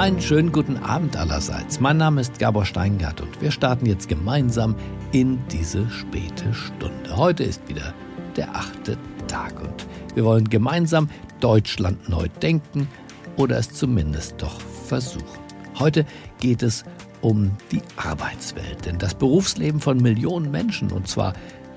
Einen 0.00 0.22
schönen 0.22 0.50
guten 0.50 0.78
Abend 0.78 1.14
allerseits. 1.14 1.78
Mein 1.78 1.98
Name 1.98 2.22
ist 2.22 2.38
Gabor 2.38 2.64
Steingart 2.64 3.20
und 3.20 3.42
wir 3.42 3.50
starten 3.50 3.84
jetzt 3.84 4.08
gemeinsam 4.08 4.74
in 5.12 5.38
diese 5.52 5.90
späte 5.90 6.54
Stunde. 6.54 7.18
Heute 7.18 7.44
ist 7.44 7.68
wieder 7.68 7.92
der 8.34 8.56
achte 8.56 8.96
Tag 9.28 9.60
und 9.60 9.86
wir 10.14 10.24
wollen 10.24 10.48
gemeinsam 10.48 11.10
Deutschland 11.40 12.08
neu 12.08 12.28
denken 12.40 12.88
oder 13.36 13.58
es 13.58 13.74
zumindest 13.74 14.36
doch 14.40 14.58
versuchen. 14.86 15.38
Heute 15.78 16.06
geht 16.40 16.62
es 16.62 16.84
um 17.20 17.50
die 17.70 17.82
Arbeitswelt, 17.98 18.86
denn 18.86 18.96
das 18.96 19.14
Berufsleben 19.14 19.80
von 19.80 19.98
Millionen 19.98 20.50
Menschen 20.50 20.92
und 20.92 21.08
zwar 21.08 21.34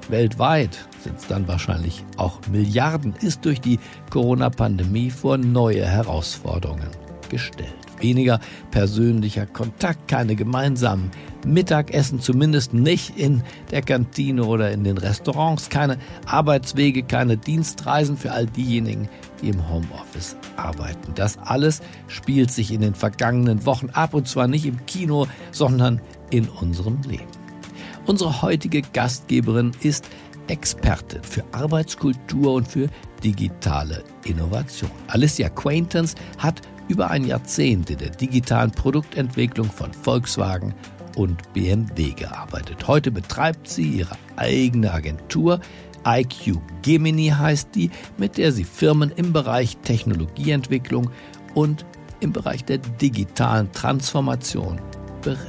weltweit 0.08 0.88
sind 1.04 1.20
es 1.20 1.28
dann 1.28 1.46
wahrscheinlich 1.50 2.06
auch 2.16 2.40
Milliarden, 2.50 3.16
ist 3.20 3.44
durch 3.44 3.60
die 3.60 3.80
Corona-Pandemie 4.12 5.10
vor 5.10 5.38
neue 5.38 5.86
Herausforderungen 5.86 7.03
gestellt. 7.34 7.74
Weniger 8.00 8.40
persönlicher 8.70 9.48
Kontakt, 9.48 10.08
keine 10.08 10.36
gemeinsamen 10.36 11.10
Mittagessen, 11.46 12.20
zumindest 12.20 12.74
nicht 12.74 13.18
in 13.18 13.44
der 13.72 13.82
Kantine 13.82 14.46
oder 14.46 14.72
in 14.72 14.84
den 14.84 14.98
Restaurants, 14.98 15.70
keine 15.70 15.98
Arbeitswege, 16.26 17.04
keine 17.04 17.38
Dienstreisen 17.38 18.16
für 18.16 18.32
all 18.32 18.46
diejenigen, 18.46 19.10
die 19.42 19.50
im 19.50 19.68
Homeoffice 19.68 20.36
arbeiten. 20.58 21.14
Das 21.16 21.40
alles 21.40 21.82
spielt 22.08 22.52
sich 22.52 22.72
in 22.72 22.82
den 22.82 22.94
vergangenen 22.94 23.66
Wochen 23.66 23.90
ab 23.90 24.14
und 24.14 24.28
zwar 24.28 24.48
nicht 24.48 24.66
im 24.66 24.86
Kino, 24.86 25.28
sondern 25.52 26.00
in 26.30 26.48
unserem 26.48 27.02
Leben. 27.08 27.28
Unsere 28.06 28.42
heutige 28.42 28.82
Gastgeberin 28.82 29.72
ist 29.82 30.08
Expertin 30.48 31.24
für 31.24 31.44
Arbeitskultur 31.52 32.54
und 32.54 32.68
für 32.68 32.90
digitale 33.24 34.04
Innovation. 34.26 34.92
Alicia 35.08 35.50
Quaintance 35.50 36.16
hat 36.38 36.62
über 36.88 37.10
ein 37.10 37.26
Jahrzehnt 37.26 37.90
in 37.90 37.98
der 37.98 38.10
digitalen 38.10 38.72
Produktentwicklung 38.72 39.70
von 39.70 39.94
Volkswagen 39.94 40.74
und 41.16 41.54
BMW 41.54 42.12
gearbeitet. 42.12 42.88
Heute 42.88 43.12
betreibt 43.12 43.68
sie 43.68 43.88
ihre 43.88 44.16
eigene 44.36 44.92
Agentur. 44.92 45.60
IQ 46.06 46.58
Gemini 46.82 47.30
heißt 47.30 47.70
die, 47.76 47.90
mit 48.18 48.38
der 48.38 48.52
sie 48.52 48.64
Firmen 48.64 49.12
im 49.16 49.32
Bereich 49.32 49.78
Technologieentwicklung 49.78 51.10
und 51.54 51.86
im 52.20 52.34
Bereich 52.34 52.66
der 52.66 52.78
digitalen 52.78 53.72
Transformation 53.72 54.82
berät. 55.22 55.40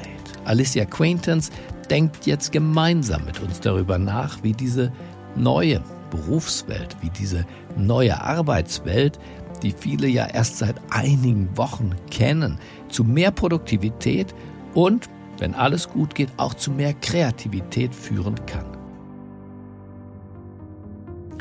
Alicia 0.44 0.84
Quaintance 0.84 1.50
denkt 1.90 2.26
jetzt 2.26 2.52
gemeinsam 2.52 3.24
mit 3.24 3.40
uns 3.40 3.60
darüber 3.60 3.98
nach, 3.98 4.42
wie 4.42 4.52
diese 4.52 4.92
neue 5.36 5.82
Berufswelt, 6.10 6.96
wie 7.00 7.10
diese 7.10 7.44
neue 7.76 8.20
Arbeitswelt, 8.20 9.18
die 9.64 9.72
viele 9.72 10.06
ja 10.06 10.26
erst 10.26 10.58
seit 10.58 10.76
einigen 10.90 11.56
Wochen 11.56 11.90
kennen, 12.10 12.58
zu 12.88 13.02
mehr 13.02 13.30
Produktivität 13.30 14.34
und, 14.74 15.08
wenn 15.38 15.54
alles 15.54 15.88
gut 15.88 16.14
geht, 16.14 16.28
auch 16.36 16.54
zu 16.54 16.70
mehr 16.70 16.94
Kreativität 16.94 17.94
führen 17.94 18.36
kann. 18.46 18.64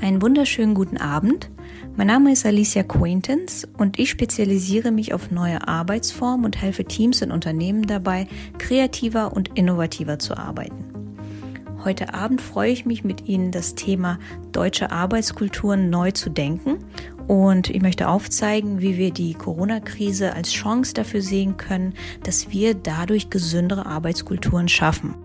Einen 0.02 0.22
wunderschönen 0.22 0.74
guten 0.74 0.98
Abend. 0.98 1.50
Mein 1.96 2.08
Name 2.08 2.34
ist 2.34 2.46
Alicia 2.46 2.84
Quaintance 2.84 3.68
und 3.78 4.00
ich 4.00 4.10
spezialisiere 4.10 4.92
mich 4.92 5.14
auf 5.14 5.32
neue 5.32 5.66
Arbeitsformen 5.66 6.46
und 6.46 6.62
helfe 6.62 6.84
Teams 6.84 7.22
und 7.22 7.32
Unternehmen 7.32 7.88
dabei, 7.88 8.28
kreativer 8.58 9.32
und 9.34 9.58
innovativer 9.58 10.20
zu 10.20 10.36
arbeiten. 10.36 10.94
Heute 11.84 12.14
Abend 12.14 12.40
freue 12.40 12.72
ich 12.72 12.86
mich 12.86 13.04
mit 13.04 13.28
Ihnen, 13.28 13.52
das 13.52 13.76
Thema 13.76 14.18
deutsche 14.54 14.92
Arbeitskulturen 14.92 15.90
neu 15.90 16.12
zu 16.12 16.30
denken. 16.30 16.78
Und 17.28 17.69
ich 17.69 17.81
möchte 17.81 18.09
aufzeigen, 18.09 18.81
wie 18.81 18.97
wir 18.97 19.11
die 19.11 19.34
Corona-Krise 19.34 20.34
als 20.34 20.51
Chance 20.51 20.94
dafür 20.94 21.22
sehen 21.22 21.57
können, 21.57 21.94
dass 22.23 22.51
wir 22.51 22.73
dadurch 22.73 23.29
gesündere 23.29 23.85
Arbeitskulturen 23.85 24.67
schaffen. 24.67 25.16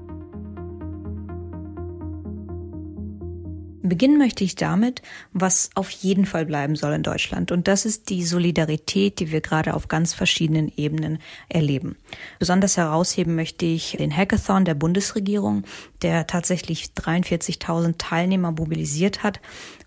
Beginnen 3.89 4.19
möchte 4.19 4.45
ich 4.45 4.55
damit, 4.55 5.03
was 5.33 5.71
auf 5.75 5.91
jeden 5.91 6.27
Fall 6.27 6.47
bleiben 6.47 6.77
soll 6.77 6.93
in 6.93 7.03
Deutschland. 7.03 7.51
Und 7.53 7.69
das 7.69 7.85
ist 7.85 8.11
die 8.11 8.25
Solidarität, 8.25 9.19
die 9.21 9.33
wir 9.33 9.41
gerade 9.41 9.75
auf 9.75 9.89
ganz 9.89 10.15
verschiedenen 10.15 10.73
Ebenen 10.77 11.19
erleben. 11.49 11.97
Besonders 12.39 12.77
herausheben 12.77 13.35
möchte 13.35 13.67
ich 13.67 13.97
den 13.99 14.15
Hackathon 14.15 14.65
der 14.65 14.75
Bundesregierung, 14.75 15.65
der 16.03 16.27
tatsächlich 16.27 16.91
43.000 16.97 17.97
Teilnehmer 17.99 18.53
mobilisiert 18.53 19.23
hat 19.23 19.41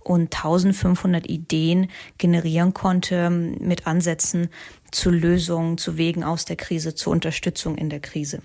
und 0.04 0.36
1500 0.36 1.28
Ideen 1.30 1.90
generieren 2.18 2.74
konnte 2.74 3.30
mit 3.30 3.88
Ansätzen 3.88 4.50
zu 4.92 5.10
Lösungen, 5.10 5.78
zu 5.78 5.98
Wegen 5.98 6.24
aus 6.24 6.46
der 6.46 6.56
Krise, 6.56 6.96
zur 6.96 7.14
Unterstützung 7.14 7.78
in 7.78 7.90
der 7.90 8.00
Krise. 8.00 8.42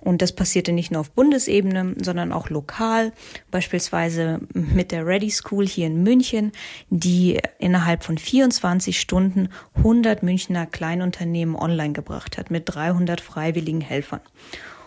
Und 0.00 0.20
das 0.20 0.32
passierte 0.32 0.72
nicht 0.72 0.90
nur 0.90 1.00
auf 1.00 1.10
Bundesebene, 1.10 1.94
sondern 2.02 2.32
auch 2.32 2.50
lokal, 2.50 3.12
beispielsweise 3.50 4.40
mit 4.52 4.92
der 4.92 5.06
Ready 5.06 5.30
School 5.30 5.66
hier 5.66 5.86
in 5.86 6.02
München, 6.02 6.52
die 6.90 7.40
innerhalb 7.58 8.04
von 8.04 8.18
24 8.18 9.00
Stunden 9.00 9.48
100 9.76 10.22
Münchner 10.22 10.66
Kleinunternehmen 10.66 11.56
online 11.56 11.92
gebracht 11.92 12.36
hat 12.36 12.50
mit 12.50 12.64
300 12.66 13.20
freiwilligen 13.20 13.80
Helfern. 13.80 14.20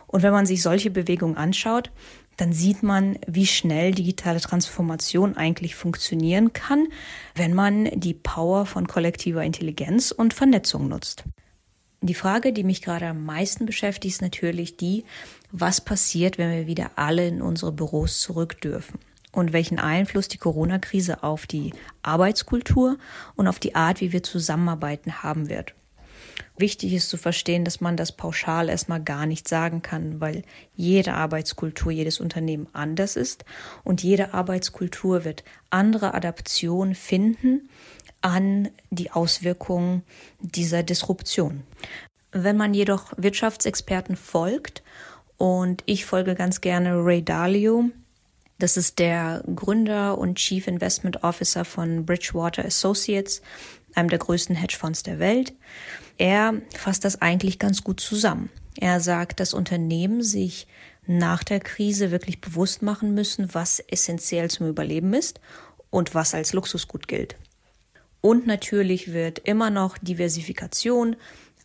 Und 0.05 0.23
wenn 0.23 0.31
man 0.31 0.45
sich 0.45 0.61
solche 0.61 0.89
Bewegungen 0.89 1.35
anschaut, 1.35 1.91
dann 2.37 2.53
sieht 2.53 2.83
man, 2.83 3.17
wie 3.27 3.47
schnell 3.47 3.93
digitale 3.93 4.39
Transformation 4.39 5.35
eigentlich 5.35 5.75
funktionieren 5.75 6.53
kann, 6.53 6.87
wenn 7.35 7.53
man 7.53 7.85
die 7.99 8.13
Power 8.13 8.65
von 8.65 8.87
kollektiver 8.87 9.43
Intelligenz 9.43 10.11
und 10.11 10.33
Vernetzung 10.33 10.87
nutzt. 10.87 11.23
Die 12.01 12.13
Frage, 12.13 12.53
die 12.53 12.63
mich 12.63 12.83
gerade 12.83 13.07
am 13.07 13.25
meisten 13.25 13.65
beschäftigt, 13.65 14.13
ist 14.13 14.21
natürlich 14.21 14.77
die, 14.77 15.03
was 15.51 15.81
passiert, 15.81 16.37
wenn 16.37 16.51
wir 16.51 16.67
wieder 16.67 16.91
alle 16.95 17.27
in 17.27 17.41
unsere 17.41 17.71
Büros 17.71 18.19
zurück 18.19 18.61
dürfen 18.61 18.99
und 19.31 19.51
welchen 19.51 19.79
Einfluss 19.79 20.27
die 20.27 20.37
Corona-Krise 20.37 21.23
auf 21.23 21.47
die 21.47 21.73
Arbeitskultur 22.03 22.97
und 23.35 23.47
auf 23.47 23.59
die 23.59 23.73
Art, 23.73 23.99
wie 23.99 24.11
wir 24.11 24.21
zusammenarbeiten 24.21 25.23
haben 25.23 25.49
wird. 25.49 25.73
Wichtig 26.57 26.93
ist 26.93 27.09
zu 27.09 27.17
verstehen, 27.17 27.65
dass 27.65 27.81
man 27.81 27.97
das 27.97 28.11
pauschal 28.11 28.69
erstmal 28.69 29.01
gar 29.01 29.25
nicht 29.25 29.47
sagen 29.47 29.81
kann, 29.81 30.19
weil 30.21 30.43
jede 30.75 31.13
Arbeitskultur, 31.13 31.91
jedes 31.91 32.19
Unternehmen 32.19 32.67
anders 32.73 33.15
ist 33.15 33.45
und 33.83 34.03
jede 34.03 34.33
Arbeitskultur 34.33 35.23
wird 35.23 35.43
andere 35.69 36.13
Adaptionen 36.13 36.95
finden 36.95 37.69
an 38.21 38.69
die 38.89 39.11
Auswirkungen 39.11 40.03
dieser 40.39 40.83
Disruption. 40.83 41.63
Wenn 42.31 42.57
man 42.57 42.73
jedoch 42.73 43.13
Wirtschaftsexperten 43.17 44.15
folgt, 44.15 44.83
und 45.37 45.83
ich 45.85 46.05
folge 46.05 46.35
ganz 46.35 46.61
gerne 46.61 46.93
Ray 47.05 47.23
Dalio, 47.23 47.91
das 48.59 48.75
ist 48.75 48.97
der 48.97 49.43
Gründer 49.55 50.17
und 50.17 50.35
Chief 50.35 50.65
Investment 50.65 51.23
Officer 51.23 51.63
von 51.63 52.07
Bridgewater 52.07 52.65
Associates, 52.65 53.43
einem 53.97 54.09
der 54.09 54.19
größten 54.19 54.55
Hedgefonds 54.55 55.03
der 55.03 55.19
Welt. 55.19 55.53
Er 56.17 56.53
fasst 56.73 57.03
das 57.05 57.21
eigentlich 57.21 57.59
ganz 57.59 57.83
gut 57.83 57.99
zusammen. 57.99 58.49
Er 58.79 58.99
sagt, 58.99 59.39
dass 59.39 59.53
Unternehmen 59.53 60.21
sich 60.21 60.67
nach 61.07 61.43
der 61.43 61.59
Krise 61.59 62.11
wirklich 62.11 62.41
bewusst 62.41 62.81
machen 62.81 63.13
müssen, 63.13 63.53
was 63.53 63.79
essentiell 63.79 64.49
zum 64.49 64.67
Überleben 64.67 65.13
ist 65.13 65.39
und 65.89 66.13
was 66.13 66.33
als 66.33 66.53
Luxusgut 66.53 67.07
gilt. 67.07 67.35
Und 68.21 68.45
natürlich 68.45 69.13
wird 69.13 69.39
immer 69.39 69.69
noch 69.69 69.97
Diversifikation, 69.97 71.15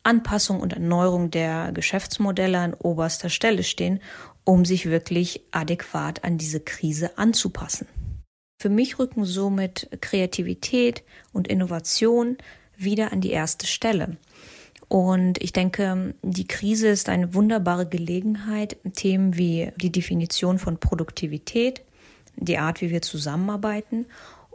Anpassung 0.04 0.60
und 0.60 0.72
Erneuerung 0.72 1.30
der 1.30 1.72
Geschäftsmodelle 1.72 2.58
an 2.58 2.74
oberster 2.74 3.30
Stelle 3.30 3.62
stehen, 3.62 4.00
um 4.44 4.64
sich 4.64 4.86
wirklich 4.86 5.42
adäquat 5.50 6.24
an 6.24 6.38
diese 6.38 6.60
Krise 6.60 7.18
anzupassen. 7.18 7.86
Für 8.62 8.68
mich 8.68 9.00
rücken 9.00 9.24
somit 9.24 9.88
Kreativität 10.00 11.02
und 11.32 11.48
Innovation 11.48 12.38
wieder 12.76 13.12
an 13.12 13.20
die 13.20 13.32
erste 13.32 13.66
Stelle. 13.66 14.18
Und 14.86 15.42
ich 15.42 15.52
denke, 15.52 16.14
die 16.22 16.46
Krise 16.46 16.86
ist 16.86 17.08
eine 17.08 17.34
wunderbare 17.34 17.88
Gelegenheit, 17.88 18.76
Themen 18.94 19.36
wie 19.36 19.72
die 19.78 19.90
Definition 19.90 20.60
von 20.60 20.78
Produktivität, 20.78 21.82
die 22.36 22.58
Art, 22.58 22.80
wie 22.82 22.90
wir 22.90 23.02
zusammenarbeiten 23.02 24.06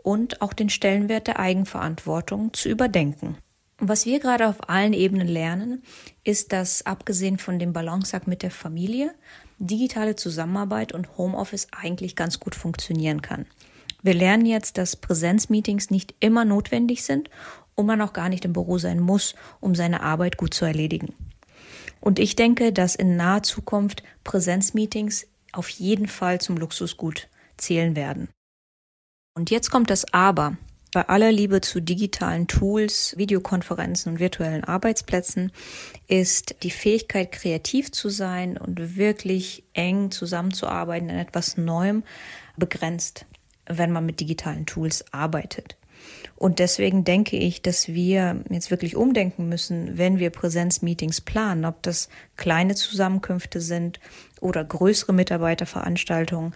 und 0.04 0.42
auch 0.42 0.53
den 0.53 0.69
Stellenwert 0.69 1.27
der 1.27 1.39
Eigenverantwortung 1.39 2.53
zu 2.53 2.69
überdenken. 2.69 3.36
Was 3.77 4.06
wir 4.06 4.21
gerade 4.21 4.48
auf 4.48 4.69
allen 4.69 4.94
Ebenen 4.94 5.27
lernen, 5.27 5.83
ist, 6.24 6.53
dass 6.53 6.86
abgesehen 6.86 7.39
von 7.39 7.60
dem 7.60 7.74
Balanceakt 7.74 8.25
mit 8.25 8.42
der 8.42 8.51
Familie 8.51 9.13
digitale 9.60 10.15
Zusammenarbeit 10.15 10.94
und 10.94 11.18
Homeoffice 11.18 11.68
eigentlich 11.71 12.15
ganz 12.15 12.39
gut 12.39 12.56
funktionieren 12.56 13.21
kann. 13.21 13.48
Wir 14.07 14.13
lernen 14.13 14.45
jetzt, 14.45 14.77
dass 14.77 14.95
Präsenzmeetings 14.95 15.89
nicht 15.89 16.15
immer 16.21 16.45
notwendig 16.45 17.04
sind 17.04 17.30
und 17.75 17.88
man 17.88 18.00
auch 18.00 18.13
gar 18.13 18.30
nicht 18.30 18.45
im 18.45 18.54
Büro 18.54 18.77
sein 18.77 19.01
muss, 19.01 19.36
um 19.59 19.75
seine 19.75 20.01
Arbeit 20.01 20.38
gut 20.38 20.54
zu 20.54 20.63
erledigen. 20.63 21.13
Und 22.00 22.18
ich 22.18 22.38
denke, 22.38 22.71
dass 22.71 22.95
in 22.95 23.18
naher 23.18 23.44
Zukunft 23.44 24.04
Präsenzmeetings 24.24 25.27
auf 25.51 25.68
jeden 25.68 26.07
Fall 26.07 26.39
zum 26.39 26.56
Luxusgut 26.56 27.27
zählen 27.57 27.98
werden. 27.98 28.30
Und 29.36 29.51
jetzt 29.51 29.71
kommt 29.71 29.89
das 29.89 30.13
Aber. 30.13 30.56
Bei 30.94 31.10
aller 31.10 31.33
Liebe 31.33 31.60
zu 31.60 31.81
digitalen 31.81 32.48
Tools, 32.48 33.13
Videokonferenzen 33.18 34.13
und 34.13 34.19
virtuellen 34.19 34.63
Arbeitsplätzen 34.63 35.51
ist 36.07 36.63
die 36.63 36.71
Fähigkeit, 36.71 37.33
kreativ 37.33 37.92
zu 37.92 38.07
sein 38.07 38.57
und 38.57 38.95
wirklich 38.95 39.65
eng 39.74 40.12
zusammenzuarbeiten 40.12 41.10
an 41.10 41.18
etwas 41.18 41.57
Neuem 41.57 42.03
begrenzt, 42.56 43.25
wenn 43.68 43.92
man 43.92 44.06
mit 44.06 44.19
digitalen 44.19 44.66
Tools 44.66 45.06
arbeitet. 45.12 45.78
Und 46.36 46.60
deswegen 46.60 47.04
denke 47.04 47.38
ich, 47.38 47.62
dass 47.62 47.88
wir 47.88 48.44
jetzt 48.50 48.69
wirklich 48.69 48.96
umdenken 48.96 49.50
müssen, 49.50 49.98
wenn 49.98 50.19
wir 50.19 50.30
Präsenzmeetings 50.30 51.22
planen, 51.22 51.66
ob 51.66 51.81
das 51.81 52.10
kleine 52.36 52.75
Zusammenkünfte 52.75 53.60
sind 53.60 54.00
oder 54.40 54.64
größere 54.64 55.14
Mitarbeiterveranstaltungen, 55.14 56.54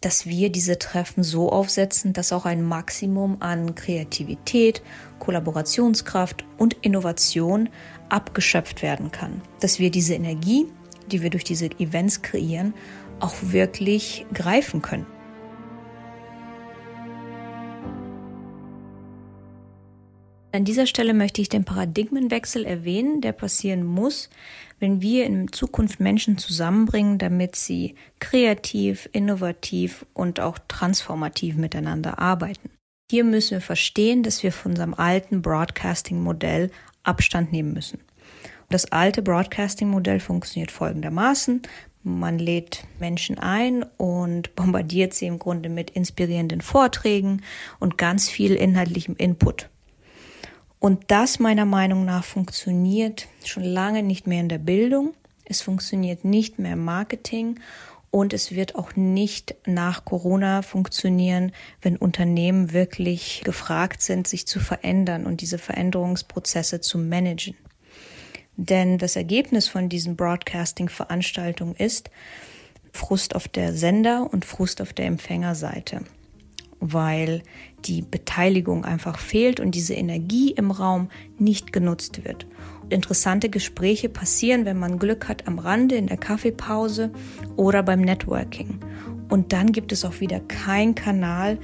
dass 0.00 0.26
wir 0.26 0.50
diese 0.50 0.78
Treffen 0.78 1.22
so 1.22 1.52
aufsetzen, 1.52 2.12
dass 2.12 2.32
auch 2.32 2.46
ein 2.46 2.62
Maximum 2.62 3.40
an 3.40 3.74
Kreativität, 3.74 4.82
Kollaborationskraft 5.18 6.44
und 6.58 6.74
Innovation 6.80 7.68
abgeschöpft 8.08 8.82
werden 8.82 9.12
kann. 9.12 9.42
Dass 9.60 9.78
wir 9.78 9.90
diese 9.90 10.14
Energie, 10.14 10.66
die 11.12 11.22
wir 11.22 11.30
durch 11.30 11.44
diese 11.44 11.66
Events 11.78 12.22
kreieren, 12.22 12.74
auch 13.20 13.34
wirklich 13.42 14.26
greifen 14.32 14.80
können. 14.80 15.06
An 20.52 20.64
dieser 20.64 20.86
Stelle 20.86 21.14
möchte 21.14 21.40
ich 21.40 21.48
den 21.48 21.64
Paradigmenwechsel 21.64 22.64
erwähnen, 22.64 23.20
der 23.20 23.30
passieren 23.32 23.84
muss, 23.84 24.30
wenn 24.80 25.00
wir 25.00 25.24
in 25.24 25.52
Zukunft 25.52 26.00
Menschen 26.00 26.38
zusammenbringen, 26.38 27.18
damit 27.18 27.54
sie 27.54 27.94
kreativ, 28.18 29.08
innovativ 29.12 30.04
und 30.12 30.40
auch 30.40 30.58
transformativ 30.66 31.54
miteinander 31.54 32.18
arbeiten. 32.18 32.70
Hier 33.12 33.22
müssen 33.22 33.52
wir 33.52 33.60
verstehen, 33.60 34.24
dass 34.24 34.42
wir 34.42 34.50
von 34.50 34.72
unserem 34.72 34.94
alten 34.94 35.40
Broadcasting-Modell 35.40 36.70
Abstand 37.04 37.52
nehmen 37.52 37.72
müssen. 37.72 38.00
Das 38.70 38.90
alte 38.90 39.22
Broadcasting-Modell 39.22 40.18
funktioniert 40.18 40.70
folgendermaßen. 40.72 41.62
Man 42.02 42.38
lädt 42.38 42.84
Menschen 42.98 43.38
ein 43.38 43.84
und 43.98 44.54
bombardiert 44.56 45.14
sie 45.14 45.26
im 45.26 45.38
Grunde 45.38 45.68
mit 45.68 45.90
inspirierenden 45.90 46.60
Vorträgen 46.60 47.42
und 47.78 47.98
ganz 47.98 48.28
viel 48.28 48.54
inhaltlichem 48.54 49.16
Input. 49.16 49.68
Und 50.80 51.10
das 51.10 51.38
meiner 51.38 51.66
Meinung 51.66 52.06
nach 52.06 52.24
funktioniert 52.24 53.28
schon 53.44 53.64
lange 53.64 54.02
nicht 54.02 54.26
mehr 54.26 54.40
in 54.40 54.48
der 54.48 54.58
Bildung. 54.58 55.12
Es 55.44 55.60
funktioniert 55.60 56.24
nicht 56.24 56.58
mehr 56.58 56.72
im 56.72 56.84
Marketing 56.84 57.60
und 58.10 58.32
es 58.32 58.52
wird 58.52 58.76
auch 58.76 58.96
nicht 58.96 59.54
nach 59.66 60.06
Corona 60.06 60.62
funktionieren, 60.62 61.52
wenn 61.82 61.96
Unternehmen 61.96 62.72
wirklich 62.72 63.42
gefragt 63.44 64.00
sind, 64.00 64.26
sich 64.26 64.46
zu 64.46 64.58
verändern 64.58 65.26
und 65.26 65.42
diese 65.42 65.58
Veränderungsprozesse 65.58 66.80
zu 66.80 66.96
managen. 66.96 67.56
Denn 68.56 68.96
das 68.96 69.16
Ergebnis 69.16 69.68
von 69.68 69.90
diesen 69.90 70.16
Broadcasting-Veranstaltungen 70.16 71.74
ist 71.74 72.10
Frust 72.92 73.36
auf 73.36 73.48
der 73.48 73.74
Sender- 73.74 74.32
und 74.32 74.46
Frust 74.46 74.80
auf 74.80 74.94
der 74.94 75.06
Empfängerseite 75.06 76.04
weil 76.80 77.42
die 77.84 78.02
Beteiligung 78.02 78.84
einfach 78.84 79.18
fehlt 79.18 79.60
und 79.60 79.74
diese 79.74 79.94
Energie 79.94 80.50
im 80.52 80.70
Raum 80.70 81.08
nicht 81.38 81.72
genutzt 81.72 82.24
wird. 82.24 82.46
Interessante 82.88 83.48
Gespräche 83.48 84.08
passieren, 84.08 84.64
wenn 84.64 84.78
man 84.78 84.98
Glück 84.98 85.28
hat, 85.28 85.46
am 85.46 85.58
Rande 85.58 85.96
in 85.96 86.08
der 86.08 86.16
Kaffeepause 86.16 87.10
oder 87.56 87.82
beim 87.82 88.00
Networking. 88.00 88.80
Und 89.28 89.52
dann 89.52 89.70
gibt 89.70 89.92
es 89.92 90.04
auch 90.04 90.20
wieder 90.20 90.40
keinen 90.40 90.96
Kanal, 90.96 91.58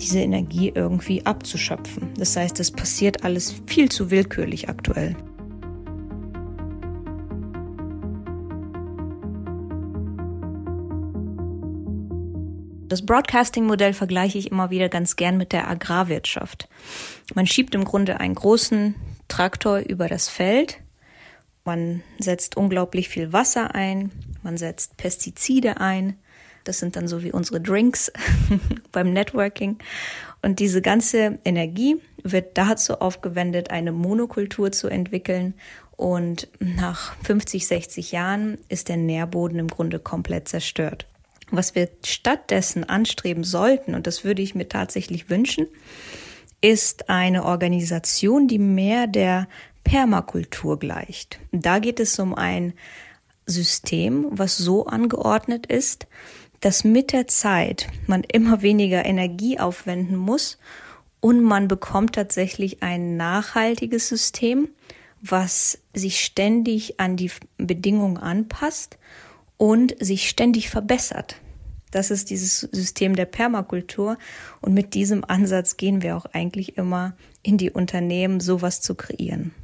diese 0.00 0.18
Energie 0.18 0.72
irgendwie 0.74 1.24
abzuschöpfen. 1.24 2.10
Das 2.18 2.36
heißt, 2.36 2.58
es 2.58 2.72
passiert 2.72 3.24
alles 3.24 3.54
viel 3.66 3.88
zu 3.88 4.10
willkürlich 4.10 4.68
aktuell. 4.68 5.14
Das 12.92 13.06
Broadcasting-Modell 13.06 13.94
vergleiche 13.94 14.36
ich 14.36 14.50
immer 14.50 14.68
wieder 14.68 14.90
ganz 14.90 15.16
gern 15.16 15.38
mit 15.38 15.52
der 15.52 15.66
Agrarwirtschaft. 15.66 16.68
Man 17.34 17.46
schiebt 17.46 17.74
im 17.74 17.86
Grunde 17.86 18.20
einen 18.20 18.34
großen 18.34 18.96
Traktor 19.28 19.78
über 19.78 20.08
das 20.08 20.28
Feld. 20.28 20.78
Man 21.64 22.02
setzt 22.18 22.54
unglaublich 22.58 23.08
viel 23.08 23.32
Wasser 23.32 23.74
ein. 23.74 24.10
Man 24.42 24.58
setzt 24.58 24.98
Pestizide 24.98 25.80
ein. 25.80 26.18
Das 26.64 26.80
sind 26.80 26.94
dann 26.96 27.08
so 27.08 27.22
wie 27.22 27.32
unsere 27.32 27.62
Drinks 27.62 28.12
beim 28.92 29.14
Networking. 29.14 29.78
Und 30.42 30.58
diese 30.60 30.82
ganze 30.82 31.38
Energie 31.46 31.96
wird 32.22 32.58
dazu 32.58 33.00
aufgewendet, 33.00 33.70
eine 33.70 33.92
Monokultur 33.92 34.70
zu 34.70 34.88
entwickeln. 34.88 35.54
Und 35.96 36.46
nach 36.60 37.16
50, 37.24 37.66
60 37.66 38.12
Jahren 38.12 38.58
ist 38.68 38.90
der 38.90 38.98
Nährboden 38.98 39.58
im 39.60 39.68
Grunde 39.68 39.98
komplett 39.98 40.46
zerstört. 40.46 41.06
Was 41.52 41.74
wir 41.74 41.88
stattdessen 42.02 42.82
anstreben 42.84 43.44
sollten, 43.44 43.94
und 43.94 44.06
das 44.06 44.24
würde 44.24 44.40
ich 44.40 44.54
mir 44.54 44.68
tatsächlich 44.68 45.28
wünschen, 45.28 45.66
ist 46.62 47.10
eine 47.10 47.44
Organisation, 47.44 48.48
die 48.48 48.58
mehr 48.58 49.06
der 49.06 49.48
Permakultur 49.84 50.78
gleicht. 50.78 51.40
Da 51.52 51.78
geht 51.78 52.00
es 52.00 52.18
um 52.18 52.34
ein 52.34 52.72
System, 53.46 54.26
was 54.30 54.56
so 54.56 54.86
angeordnet 54.86 55.66
ist, 55.66 56.06
dass 56.60 56.84
mit 56.84 57.12
der 57.12 57.26
Zeit 57.26 57.88
man 58.06 58.22
immer 58.24 58.62
weniger 58.62 59.04
Energie 59.04 59.58
aufwenden 59.58 60.16
muss 60.16 60.58
und 61.20 61.42
man 61.42 61.68
bekommt 61.68 62.14
tatsächlich 62.14 62.82
ein 62.82 63.18
nachhaltiges 63.18 64.08
System, 64.08 64.68
was 65.20 65.78
sich 65.92 66.24
ständig 66.24 66.98
an 66.98 67.16
die 67.16 67.30
Bedingungen 67.58 68.16
anpasst 68.16 68.96
und 69.56 69.94
sich 70.00 70.28
ständig 70.28 70.70
verbessert. 70.70 71.36
Das 71.92 72.10
ist 72.10 72.30
dieses 72.30 72.60
System 72.60 73.14
der 73.14 73.26
Permakultur. 73.26 74.18
Und 74.60 74.74
mit 74.74 74.94
diesem 74.94 75.24
Ansatz 75.24 75.76
gehen 75.76 76.02
wir 76.02 76.16
auch 76.16 76.26
eigentlich 76.26 76.76
immer 76.76 77.14
in 77.44 77.58
die 77.58 77.70
Unternehmen, 77.70 78.40
sowas 78.40 78.80
zu 78.80 78.96
kreieren. 78.96 79.54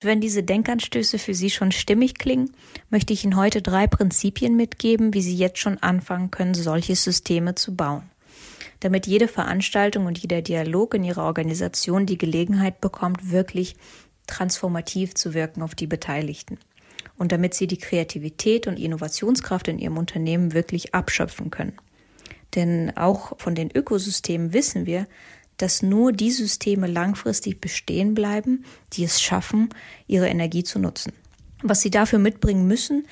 Wenn 0.00 0.20
diese 0.20 0.42
Denkanstöße 0.42 1.20
für 1.20 1.34
Sie 1.34 1.50
schon 1.50 1.70
stimmig 1.70 2.18
klingen, 2.18 2.50
möchte 2.90 3.12
ich 3.12 3.22
Ihnen 3.22 3.36
heute 3.36 3.62
drei 3.62 3.86
Prinzipien 3.86 4.56
mitgeben, 4.56 5.14
wie 5.14 5.22
Sie 5.22 5.36
jetzt 5.36 5.60
schon 5.60 5.78
anfangen 5.78 6.32
können, 6.32 6.54
solche 6.54 6.96
Systeme 6.96 7.54
zu 7.54 7.76
bauen. 7.76 8.02
Damit 8.80 9.06
jede 9.06 9.28
Veranstaltung 9.28 10.06
und 10.06 10.18
jeder 10.18 10.42
Dialog 10.42 10.94
in 10.94 11.04
Ihrer 11.04 11.22
Organisation 11.22 12.04
die 12.04 12.18
Gelegenheit 12.18 12.80
bekommt, 12.80 13.30
wirklich 13.30 13.76
transformativ 14.26 15.14
zu 15.14 15.34
wirken 15.34 15.62
auf 15.62 15.76
die 15.76 15.86
Beteiligten 15.86 16.58
und 17.16 17.32
damit 17.32 17.54
sie 17.54 17.66
die 17.66 17.78
Kreativität 17.78 18.66
und 18.66 18.78
Innovationskraft 18.78 19.68
in 19.68 19.78
ihrem 19.78 19.98
Unternehmen 19.98 20.52
wirklich 20.52 20.94
abschöpfen 20.94 21.50
können. 21.50 21.78
Denn 22.54 22.96
auch 22.96 23.38
von 23.38 23.54
den 23.54 23.70
Ökosystemen 23.70 24.52
wissen 24.52 24.86
wir, 24.86 25.06
dass 25.56 25.82
nur 25.82 26.12
die 26.12 26.30
Systeme 26.30 26.86
langfristig 26.86 27.60
bestehen 27.60 28.14
bleiben, 28.14 28.64
die 28.94 29.04
es 29.04 29.22
schaffen, 29.22 29.68
ihre 30.06 30.28
Energie 30.28 30.64
zu 30.64 30.78
nutzen. 30.78 31.12
Was 31.62 31.80
sie 31.80 31.90
dafür 31.90 32.18
mitbringen 32.18 32.66
müssen, 32.66 33.06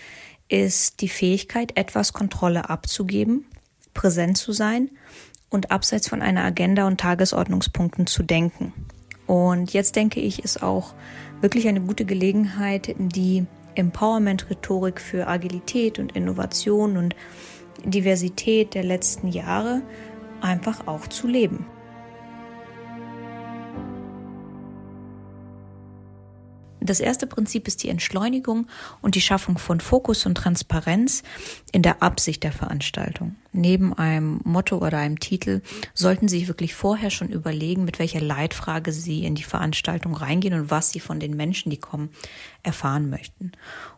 ist 0.49 1.01
die 1.01 1.09
Fähigkeit, 1.09 1.77
etwas 1.77 2.13
Kontrolle 2.13 2.69
abzugeben, 2.69 3.47
präsent 3.95 4.37
zu 4.37 4.53
sein 4.53 4.91
und 5.49 5.71
abseits 5.71 6.09
von 6.09 6.23
einer 6.23 6.45
Agenda 6.45 6.87
und 6.87 6.99
Tagesordnungspunkten 7.01 8.07
zu 8.07 8.23
denken. 8.23 8.73
Und 9.27 9.73
jetzt 9.73 9.95
denke 9.95 10.21
ich, 10.21 10.43
ist 10.43 10.63
auch 10.63 10.95
wirklich 11.41 11.69
eine 11.69 11.81
gute 11.81 12.05
Gelegenheit, 12.05 12.95
die 12.99 13.47
Empowerment-Rhetorik 13.75 15.01
für 15.01 15.27
Agilität 15.27 15.99
und 15.99 16.13
Innovation 16.13 16.97
und 16.97 17.15
Diversität 17.85 18.75
der 18.75 18.85
letzten 18.85 19.29
Jahre 19.29 19.83
einfach 20.41 20.87
auch 20.87 21.07
zu 21.07 21.27
leben. 21.27 21.67
Das 26.81 27.01
erste 27.01 27.27
Prinzip 27.27 27.69
ist 27.69 27.83
die 27.83 27.91
Entschleunigung 27.91 28.67
und 29.03 29.15
die 29.15 29.21
Schaffung 29.21 29.59
von 29.59 29.81
Fokus 29.81 30.25
und 30.25 30.35
Transparenz 30.35 31.23
in 31.73 31.83
der 31.83 32.03
Absicht 32.03 32.43
der 32.43 32.53
Veranstaltung. 32.53 33.37
Neben 33.53 33.93
einem 33.93 34.41
Motto 34.45 34.79
oder 34.79 34.99
einem 34.99 35.21
Titel 35.21 35.61
sollten 35.93 36.29
Sie 36.29 36.39
sich 36.39 36.49
wirklich 36.49 36.75
vorher 36.75 37.11
schon 37.11 37.29
überlegen, 37.29 37.85
mit 37.85 37.99
welcher 37.99 38.21
Leitfrage 38.21 38.93
Sie 38.93 39.25
in 39.25 39.35
die 39.35 39.43
Veranstaltung 39.43 40.15
reingehen 40.15 40.55
und 40.55 40.71
was 40.71 40.91
Sie 40.91 41.01
von 41.01 41.21
den 41.21 41.37
Menschen, 41.37 41.71
die 41.71 41.77
kommen, 41.77 42.11
erfahren 42.63 43.11
möchten. 43.11 43.53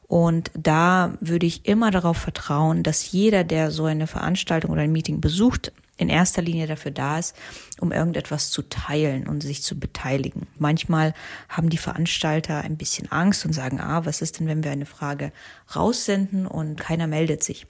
Und 0.09 0.51
da 0.55 1.15
würde 1.21 1.47
ich 1.47 1.67
immer 1.67 1.91
darauf 1.91 2.17
vertrauen, 2.17 2.83
dass 2.83 3.12
jeder, 3.12 3.45
der 3.45 3.71
so 3.71 3.85
eine 3.85 4.07
Veranstaltung 4.07 4.71
oder 4.71 4.83
ein 4.83 4.93
Meeting 4.93 5.21
besucht, 5.21 5.73
in 6.03 6.09
erster 6.09 6.43
Linie 6.43 6.67
dafür 6.67 6.91
da 6.91 7.19
ist, 7.19 7.35
um 7.81 7.93
irgendetwas 7.93 8.51
zu 8.51 8.63
teilen 8.63 9.27
und 9.27 9.43
sich 9.43 9.63
zu 9.63 9.79
beteiligen. 9.79 10.47
Manchmal 10.59 11.15
haben 11.49 11.71
die 11.71 11.79
Veranstalter 11.79 12.61
ein 12.61 12.77
bisschen 12.77 13.11
Angst 13.11 13.47
und 13.47 13.53
sagen, 13.53 13.81
ah, 13.81 14.05
was 14.05 14.21
ist 14.21 14.39
denn, 14.39 14.47
wenn 14.47 14.65
wir 14.65 14.71
eine 14.71 14.87
Frage 14.87 15.33
raussenden 15.75 16.47
und 16.47 16.81
keiner 16.81 17.07
meldet 17.07 17.43
sich? 17.43 17.67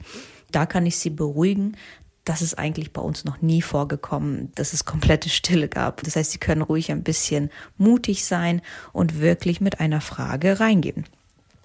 Da 0.51 0.67
kann 0.67 0.87
ich 0.87 0.99
Sie 0.99 1.11
beruhigen. 1.11 1.77
das 2.25 2.41
ist 2.41 2.57
eigentlich 2.57 2.93
bei 2.93 3.03
uns 3.03 3.25
noch 3.25 3.43
nie 3.43 3.63
vorgekommen, 3.63 4.53
dass 4.55 4.73
es 4.73 4.85
komplette 4.85 5.29
Stille 5.29 5.69
gab. 5.69 6.05
Das 6.05 6.15
heißt, 6.15 6.31
Sie 6.31 6.39
können 6.39 6.63
ruhig 6.63 6.93
ein 6.93 7.03
bisschen 7.03 7.51
mutig 7.79 8.25
sein 8.25 8.63
und 8.93 9.19
wirklich 9.19 9.61
mit 9.61 9.81
einer 9.81 10.01
Frage 10.01 10.61
reingehen. 10.61 11.05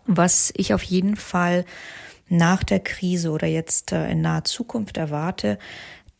Was 0.08 0.52
ich 0.56 0.74
auf 0.74 0.82
jeden 0.82 1.16
Fall 1.16 1.64
nach 2.30 2.64
der 2.64 2.80
Krise 2.80 3.32
oder 3.32 3.48
jetzt 3.48 3.92
äh, 3.92 4.10
in 4.10 4.22
naher 4.22 4.44
Zukunft 4.44 4.98
erwarte, 4.98 5.58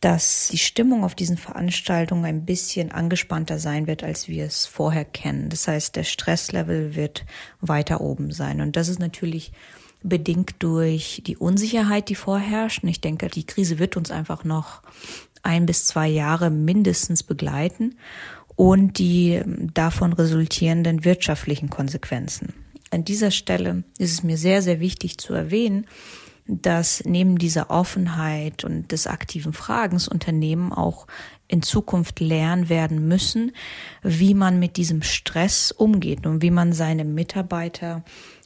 dass 0.00 0.48
die 0.52 0.58
Stimmung 0.58 1.02
auf 1.02 1.14
diesen 1.14 1.36
Veranstaltungen 1.36 2.24
ein 2.24 2.44
bisschen 2.44 2.92
angespannter 2.92 3.58
sein 3.58 3.86
wird, 3.86 4.04
als 4.04 4.28
wir 4.28 4.44
es 4.44 4.64
vorher 4.66 5.04
kennen. 5.04 5.48
Das 5.48 5.66
heißt, 5.66 5.96
der 5.96 6.04
Stresslevel 6.04 6.94
wird 6.94 7.24
weiter 7.60 8.00
oben 8.00 8.30
sein. 8.30 8.60
Und 8.60 8.76
das 8.76 8.88
ist 8.88 9.00
natürlich 9.00 9.52
bedingt 10.02 10.56
durch 10.60 11.22
die 11.26 11.36
Unsicherheit, 11.36 12.08
die 12.08 12.14
vorherrscht. 12.14 12.84
Und 12.84 12.90
ich 12.90 13.00
denke, 13.00 13.28
die 13.28 13.44
Krise 13.44 13.80
wird 13.80 13.96
uns 13.96 14.12
einfach 14.12 14.44
noch 14.44 14.82
ein 15.42 15.66
bis 15.66 15.84
zwei 15.86 16.06
Jahre 16.08 16.50
mindestens 16.50 17.24
begleiten 17.24 17.96
und 18.54 18.98
die 18.98 19.40
davon 19.74 20.12
resultierenden 20.12 21.04
wirtschaftlichen 21.04 21.70
Konsequenzen. 21.70 22.54
An 22.90 23.04
dieser 23.04 23.30
Stelle 23.30 23.84
ist 23.98 24.12
es 24.12 24.22
mir 24.22 24.36
sehr, 24.36 24.62
sehr 24.62 24.80
wichtig 24.80 25.18
zu 25.18 25.34
erwähnen, 25.34 25.86
dass 26.48 27.04
neben 27.04 27.38
dieser 27.38 27.70
Offenheit 27.70 28.64
und 28.64 28.90
des 28.90 29.06
aktiven 29.06 29.52
Fragens 29.52 30.08
Unternehmen 30.08 30.72
auch 30.72 31.06
in 31.46 31.62
Zukunft 31.62 32.20
lernen 32.20 32.68
werden 32.68 33.06
müssen, 33.06 33.52
wie 34.02 34.34
man 34.34 34.58
mit 34.58 34.76
diesem 34.76 35.02
Stress 35.02 35.70
umgeht 35.70 36.26
und 36.26 36.42
wie 36.42 36.50
man 36.50 36.72
seine 36.72 37.04
Mitarbeiter 37.04 38.02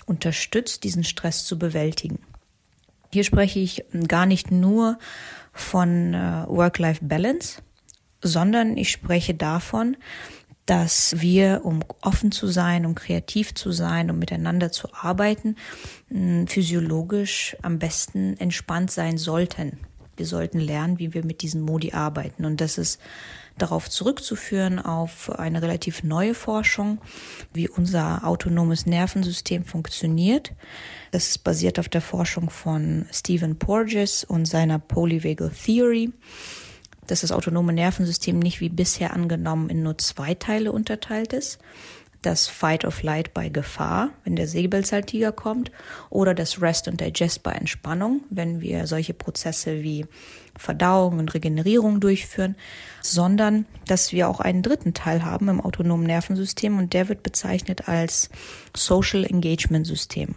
unterstützt, 0.06 0.84
diesen 0.84 1.04
Stress 1.04 1.44
zu 1.44 1.58
bewältigen. 1.58 2.18
Hier 3.12 3.24
spreche 3.24 3.60
ich 3.60 3.84
gar 4.08 4.26
nicht 4.26 4.50
nur 4.50 4.98
von 5.52 6.14
äh, 6.14 6.44
Work-Life-Balance, 6.48 7.62
sondern 8.22 8.76
ich 8.76 8.90
spreche 8.90 9.34
davon, 9.34 9.96
dass 10.72 11.20
wir, 11.20 11.66
um 11.66 11.80
offen 12.00 12.32
zu 12.32 12.46
sein, 12.46 12.86
um 12.86 12.94
kreativ 12.94 13.52
zu 13.52 13.72
sein, 13.72 14.10
um 14.10 14.18
miteinander 14.18 14.72
zu 14.72 14.88
arbeiten, 14.94 15.56
physiologisch 16.46 17.58
am 17.60 17.78
besten 17.78 18.38
entspannt 18.38 18.90
sein 18.90 19.18
sollten. 19.18 19.80
Wir 20.16 20.24
sollten 20.24 20.58
lernen, 20.58 20.98
wie 20.98 21.12
wir 21.12 21.26
mit 21.26 21.42
diesen 21.42 21.60
Modi 21.60 21.92
arbeiten. 21.92 22.46
Und 22.46 22.62
das 22.62 22.78
ist 22.78 22.98
darauf 23.58 23.90
zurückzuführen 23.90 24.78
auf 24.78 25.38
eine 25.38 25.60
relativ 25.60 26.04
neue 26.04 26.32
Forschung, 26.32 27.02
wie 27.52 27.68
unser 27.68 28.26
autonomes 28.26 28.86
Nervensystem 28.86 29.66
funktioniert. 29.66 30.54
Das 31.10 31.28
ist 31.28 31.44
basiert 31.44 31.78
auf 31.80 31.90
der 31.90 32.00
Forschung 32.00 32.48
von 32.48 33.04
Stephen 33.12 33.58
Porges 33.58 34.24
und 34.24 34.46
seiner 34.46 34.78
Polyvagal 34.78 35.50
Theory 35.50 36.14
dass 37.12 37.20
das 37.20 37.32
autonome 37.32 37.74
Nervensystem 37.74 38.38
nicht 38.38 38.62
wie 38.62 38.70
bisher 38.70 39.12
angenommen 39.12 39.68
in 39.68 39.82
nur 39.82 39.98
zwei 39.98 40.32
Teile 40.32 40.72
unterteilt 40.72 41.34
ist. 41.34 41.58
Das 42.22 42.46
Fight 42.46 42.86
of 42.86 43.02
Light 43.02 43.34
bei 43.34 43.50
Gefahr, 43.50 44.10
wenn 44.24 44.34
der 44.34 44.48
Säbelzahntiger 44.48 45.30
kommt, 45.30 45.70
oder 46.08 46.32
das 46.34 46.62
Rest 46.62 46.88
und 46.88 47.02
Digest 47.02 47.42
bei 47.42 47.52
Entspannung, 47.52 48.22
wenn 48.30 48.62
wir 48.62 48.86
solche 48.86 49.12
Prozesse 49.12 49.82
wie 49.82 50.06
Verdauung 50.56 51.18
und 51.18 51.34
Regenerierung 51.34 52.00
durchführen, 52.00 52.56
sondern 53.02 53.66
dass 53.86 54.12
wir 54.12 54.30
auch 54.30 54.40
einen 54.40 54.62
dritten 54.62 54.94
Teil 54.94 55.22
haben 55.22 55.50
im 55.50 55.60
autonomen 55.60 56.06
Nervensystem 56.06 56.78
und 56.78 56.94
der 56.94 57.10
wird 57.10 57.22
bezeichnet 57.22 57.88
als 57.88 58.30
Social 58.74 59.24
Engagement 59.24 59.86
System. 59.86 60.36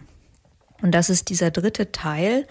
Und 0.82 0.92
das 0.92 1.08
ist 1.08 1.30
dieser 1.30 1.50
dritte 1.50 1.90
Teil, 1.90 2.46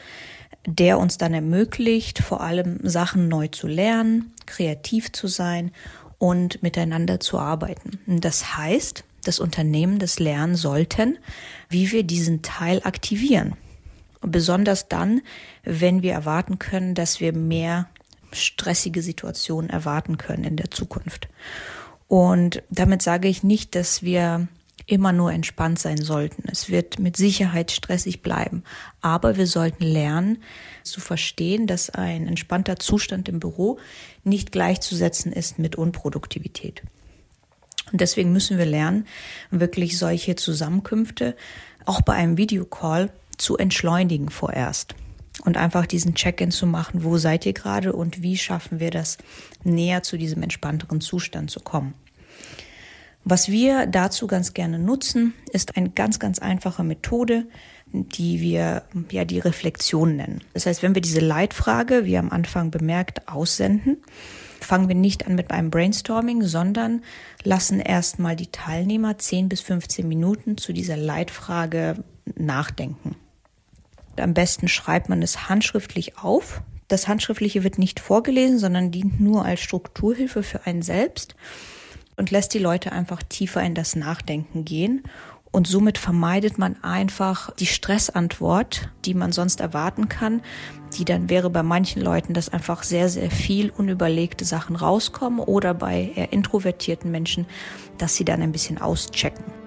der 0.66 0.98
uns 0.98 1.18
dann 1.18 1.34
ermöglicht, 1.34 2.20
vor 2.20 2.42
allem 2.42 2.80
Sachen 2.84 3.28
neu 3.28 3.48
zu 3.48 3.68
lernen, 3.68 4.34
kreativ 4.46 5.12
zu 5.12 5.28
sein 5.28 5.72
und 6.18 6.64
miteinander 6.64 7.20
zu 7.20 7.40
arbeiten. 7.40 8.00
Das 8.08 8.58
heißt, 8.58 9.04
das 9.24 9.40
Unternehmen 9.40 10.00
das 10.00 10.20
lernen 10.20 10.56
sollten, 10.56 11.18
wie 11.70 11.92
wir 11.92 12.04
diesen 12.04 12.42
Teil 12.42 12.82
aktivieren. 12.84 13.54
Besonders 14.22 14.88
dann, 14.88 15.22
wenn 15.64 16.02
wir 16.02 16.14
erwarten 16.14 16.58
können, 16.58 16.96
dass 16.96 17.20
wir 17.20 17.34
mehr 17.34 17.90
stressige 18.32 19.02
Situationen 19.02 19.70
erwarten 19.70 20.18
können 20.18 20.44
in 20.44 20.58
der 20.58 20.72
Zukunft. 20.72 21.28
Und 22.08 22.64
damit 22.70 23.02
sage 23.02 23.28
ich 23.28 23.44
nicht, 23.44 23.76
dass 23.76 24.04
wir 24.04 24.48
immer 24.88 25.12
nur 25.12 25.32
entspannt 25.32 25.80
sein 25.80 25.98
sollten. 25.98 26.44
Es 26.52 26.70
wird 26.70 27.00
mit 27.00 27.18
Sicherheit 27.18 27.72
stressig 27.72 28.22
bleiben. 28.22 28.64
Aber 29.02 29.38
wir 29.38 29.48
sollten 29.48 29.84
lernen 29.84 30.44
zu 30.84 31.02
verstehen, 31.02 31.68
dass 31.68 31.90
ein 31.90 32.28
entspannter 32.28 32.78
Zustand 32.78 33.28
im 33.30 33.40
Büro 33.40 33.80
nicht 34.24 34.52
gleichzusetzen 34.52 35.32
ist 35.32 35.60
mit 35.60 35.76
Unproduktivität. 35.76 36.84
Und 37.92 38.02
deswegen 38.02 38.32
müssen 38.32 38.58
wir 38.58 38.66
lernen, 38.66 39.06
wirklich 39.52 39.98
solche 39.98 40.36
Zusammenkünfte 40.36 41.36
auch 41.86 42.02
bei 42.02 42.14
einem 42.14 42.38
Videocall 42.38 43.12
zu 43.38 43.58
entschleunigen 43.58 44.30
vorerst 44.30 44.96
und 45.44 45.58
einfach 45.58 45.86
diesen 45.86 46.16
Check-in 46.16 46.52
zu 46.52 46.66
machen, 46.66 47.04
wo 47.04 47.18
seid 47.18 47.46
ihr 47.46 47.54
gerade 47.54 47.94
und 47.94 48.22
wie 48.22 48.38
schaffen 48.38 48.80
wir 48.80 48.92
das, 48.92 49.18
näher 49.64 50.04
zu 50.04 50.18
diesem 50.18 50.42
entspannteren 50.42 51.02
Zustand 51.02 51.52
zu 51.52 51.60
kommen. 51.60 51.94
Was 53.28 53.50
wir 53.50 53.88
dazu 53.88 54.28
ganz 54.28 54.54
gerne 54.54 54.78
nutzen, 54.78 55.34
ist 55.52 55.78
eine 55.78 55.90
ganz, 55.90 56.20
ganz 56.20 56.38
einfache 56.38 56.84
Methode, 56.84 57.48
die 57.92 58.40
wir 58.40 58.84
ja 59.10 59.26
die 59.26 59.40
Reflexion 59.40 60.16
nennen. 60.16 60.44
Das 60.54 60.68
heißt, 60.68 60.84
wenn 60.84 60.94
wir 60.94 61.02
diese 61.02 61.22
Leitfrage, 61.22 62.06
wie 62.06 62.20
am 62.20 62.30
Anfang 62.30 62.70
bemerkt, 62.70 63.28
aussenden, 63.28 63.98
fangen 64.62 64.88
wir 64.88 64.96
nicht 64.96 65.26
an 65.26 65.34
mit 65.34 65.50
einem 65.50 65.72
Brainstorming, 65.72 66.44
sondern 66.44 67.02
lassen 67.44 67.80
erstmal 67.80 68.36
die 68.36 68.52
Teilnehmer 68.52 69.18
10 69.18 69.50
bis 69.50 69.62
15 69.62 70.08
Minuten 70.08 70.58
zu 70.58 70.72
dieser 70.72 70.98
Leitfrage 70.98 72.04
nachdenken. 72.36 73.16
Am 74.18 74.36
besten 74.36 74.68
schreibt 74.68 75.10
man 75.10 75.24
es 75.24 75.50
handschriftlich 75.50 76.20
auf. 76.20 76.62
Das 76.90 77.08
Handschriftliche 77.08 77.64
wird 77.64 77.80
nicht 77.80 78.00
vorgelesen, 78.00 78.60
sondern 78.60 78.92
dient 78.92 79.20
nur 79.20 79.46
als 79.46 79.62
Strukturhilfe 79.62 80.44
für 80.44 80.68
einen 80.68 80.84
selbst 80.84 81.36
und 82.18 82.32
lässt 82.32 82.54
die 82.54 82.60
Leute 82.60 82.92
einfach 82.92 83.24
tiefer 83.24 83.62
in 83.62 83.76
das 83.76 83.96
Nachdenken 83.96 84.66
gehen. 84.66 85.04
Und 85.52 85.68
somit 85.68 85.98
vermeidet 85.98 86.58
man 86.58 86.84
einfach 86.84 87.50
die 87.52 87.66
Stressantwort, 87.66 88.90
die 89.06 89.14
man 89.14 89.32
sonst 89.32 89.62
erwarten 89.62 90.10
kann, 90.10 90.42
die 90.98 91.06
dann 91.06 91.30
wäre 91.30 91.50
bei 91.50 91.64
manchen 91.64 92.02
Leuten, 92.02 92.34
dass 92.34 92.50
einfach 92.50 92.84
sehr, 92.84 93.08
sehr 93.08 93.32
viel 93.32 93.70
unüberlegte 93.70 94.44
Sachen 94.44 94.76
rauskommen 94.76 95.40
oder 95.40 95.74
bei 95.74 96.12
eher 96.14 96.34
introvertierten 96.34 97.10
Menschen, 97.10 97.46
dass 97.98 98.16
sie 98.16 98.26
dann 98.26 98.42
ein 98.42 98.52
bisschen 98.52 98.80
auschecken. 98.82 99.65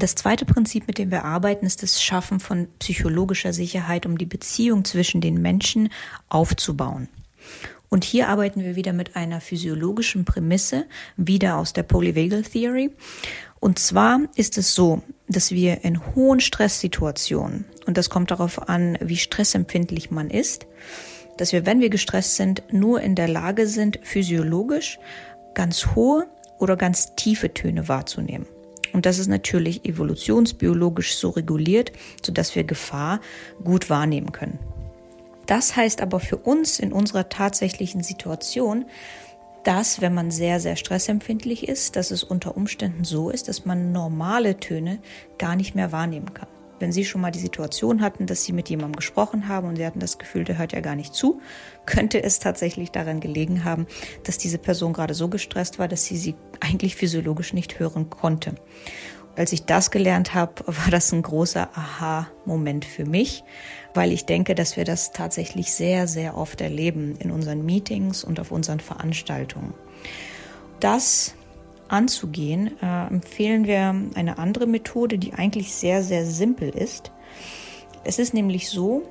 Das 0.00 0.14
zweite 0.14 0.46
Prinzip, 0.46 0.86
mit 0.86 0.96
dem 0.96 1.10
wir 1.10 1.26
arbeiten, 1.26 1.66
ist 1.66 1.82
das 1.82 2.02
Schaffen 2.02 2.40
von 2.40 2.68
psychologischer 2.78 3.52
Sicherheit, 3.52 4.06
um 4.06 4.16
die 4.16 4.24
Beziehung 4.24 4.86
zwischen 4.86 5.20
den 5.20 5.42
Menschen 5.42 5.90
aufzubauen. 6.30 7.10
Und 7.90 8.02
hier 8.02 8.30
arbeiten 8.30 8.64
wir 8.64 8.76
wieder 8.76 8.94
mit 8.94 9.14
einer 9.14 9.42
physiologischen 9.42 10.24
Prämisse, 10.24 10.86
wieder 11.18 11.58
aus 11.58 11.74
der 11.74 11.82
Polyvagal 11.82 12.44
Theory. 12.44 12.92
Und 13.60 13.78
zwar 13.78 14.20
ist 14.36 14.56
es 14.56 14.74
so, 14.74 15.02
dass 15.28 15.50
wir 15.50 15.84
in 15.84 16.14
hohen 16.14 16.40
Stresssituationen, 16.40 17.66
und 17.84 17.98
das 17.98 18.08
kommt 18.08 18.30
darauf 18.30 18.70
an, 18.70 18.96
wie 19.02 19.18
stressempfindlich 19.18 20.10
man 20.10 20.30
ist, 20.30 20.66
dass 21.36 21.52
wir, 21.52 21.66
wenn 21.66 21.80
wir 21.80 21.90
gestresst 21.90 22.36
sind, 22.36 22.62
nur 22.72 23.02
in 23.02 23.16
der 23.16 23.28
Lage 23.28 23.66
sind, 23.66 24.00
physiologisch 24.02 24.98
ganz 25.52 25.88
hohe 25.94 26.26
oder 26.58 26.78
ganz 26.78 27.14
tiefe 27.16 27.52
Töne 27.52 27.86
wahrzunehmen. 27.86 28.46
Und 28.92 29.06
das 29.06 29.18
ist 29.18 29.28
natürlich 29.28 29.84
evolutionsbiologisch 29.84 31.16
so 31.16 31.30
reguliert, 31.30 31.92
sodass 32.24 32.54
wir 32.54 32.64
Gefahr 32.64 33.20
gut 33.62 33.90
wahrnehmen 33.90 34.32
können. 34.32 34.58
Das 35.46 35.74
heißt 35.74 36.00
aber 36.00 36.20
für 36.20 36.36
uns 36.36 36.78
in 36.78 36.92
unserer 36.92 37.28
tatsächlichen 37.28 38.02
Situation, 38.02 38.84
dass, 39.64 40.00
wenn 40.00 40.14
man 40.14 40.30
sehr, 40.30 40.60
sehr 40.60 40.76
stressempfindlich 40.76 41.68
ist, 41.68 41.96
dass 41.96 42.10
es 42.10 42.22
unter 42.22 42.56
Umständen 42.56 43.04
so 43.04 43.30
ist, 43.30 43.48
dass 43.48 43.64
man 43.64 43.92
normale 43.92 44.58
Töne 44.58 45.00
gar 45.38 45.56
nicht 45.56 45.74
mehr 45.74 45.92
wahrnehmen 45.92 46.32
kann. 46.32 46.48
Wenn 46.80 46.92
Sie 46.92 47.04
schon 47.04 47.20
mal 47.20 47.30
die 47.30 47.38
Situation 47.38 48.00
hatten, 48.00 48.26
dass 48.26 48.42
Sie 48.42 48.52
mit 48.52 48.70
jemandem 48.70 48.96
gesprochen 48.96 49.48
haben 49.48 49.68
und 49.68 49.76
Sie 49.76 49.86
hatten 49.86 50.00
das 50.00 50.18
Gefühl, 50.18 50.44
der 50.44 50.58
hört 50.58 50.72
ja 50.72 50.80
gar 50.80 50.96
nicht 50.96 51.14
zu, 51.14 51.40
könnte 51.86 52.22
es 52.22 52.40
tatsächlich 52.40 52.90
daran 52.90 53.20
gelegen 53.20 53.64
haben, 53.64 53.86
dass 54.24 54.38
diese 54.38 54.58
Person 54.58 54.92
gerade 54.92 55.14
so 55.14 55.28
gestresst 55.28 55.78
war, 55.78 55.88
dass 55.88 56.04
sie 56.04 56.16
sie 56.16 56.34
eigentlich 56.60 56.96
physiologisch 56.96 57.52
nicht 57.52 57.78
hören 57.78 58.10
konnte. 58.10 58.54
Als 59.36 59.52
ich 59.52 59.64
das 59.64 59.90
gelernt 59.90 60.34
habe, 60.34 60.54
war 60.66 60.90
das 60.90 61.12
ein 61.12 61.22
großer 61.22 61.68
Aha-Moment 61.74 62.84
für 62.84 63.04
mich, 63.04 63.44
weil 63.94 64.12
ich 64.12 64.24
denke, 64.24 64.54
dass 64.54 64.76
wir 64.76 64.84
das 64.84 65.12
tatsächlich 65.12 65.72
sehr, 65.72 66.08
sehr 66.08 66.36
oft 66.36 66.60
erleben 66.60 67.16
in 67.18 67.30
unseren 67.30 67.64
Meetings 67.64 68.24
und 68.24 68.40
auf 68.40 68.50
unseren 68.50 68.80
Veranstaltungen. 68.80 69.74
Das 70.78 71.34
anzugehen, 71.92 72.80
äh, 72.80 73.06
empfehlen 73.08 73.66
wir 73.66 73.94
eine 74.14 74.38
andere 74.38 74.66
Methode, 74.66 75.18
die 75.18 75.34
eigentlich 75.34 75.74
sehr, 75.74 76.02
sehr 76.02 76.24
simpel 76.24 76.70
ist. 76.70 77.12
Es 78.04 78.18
ist 78.18 78.32
nämlich 78.34 78.70
so, 78.70 79.02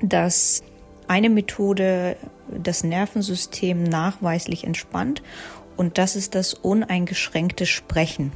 dass 0.00 0.62
eine 1.08 1.30
Methode 1.30 2.16
das 2.50 2.84
Nervensystem 2.84 3.82
nachweislich 3.82 4.64
entspannt 4.64 5.22
und 5.76 5.98
das 5.98 6.16
ist 6.16 6.34
das 6.34 6.54
uneingeschränkte 6.54 7.66
Sprechen. 7.66 8.32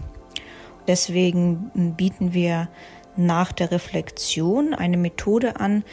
Deswegen 0.87 1.95
bieten 1.97 2.33
wir 2.33 2.69
nach 3.17 3.53
der 3.53 3.71
Reflexion 3.71 4.75
eine 4.75 4.97
Methode 4.97 5.61
an, 5.61 5.85